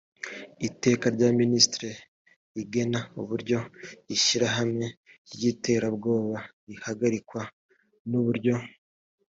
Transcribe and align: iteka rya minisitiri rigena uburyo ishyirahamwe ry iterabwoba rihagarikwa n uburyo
iteka 0.67 1.05
rya 1.15 1.29
minisitiri 1.39 1.89
rigena 2.53 2.99
uburyo 3.21 3.57
ishyirahamwe 4.15 4.85
ry 5.33 5.43
iterabwoba 5.51 6.37
rihagarikwa 6.67 7.41
n 8.09 8.11
uburyo 8.19 8.55